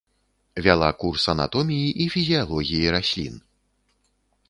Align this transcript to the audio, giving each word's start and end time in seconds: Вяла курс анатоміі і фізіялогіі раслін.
Вяла 0.67 0.87
курс 1.03 1.27
анатоміі 1.35 1.93
і 2.07 2.09
фізіялогіі 2.17 2.91
раслін. 2.97 3.41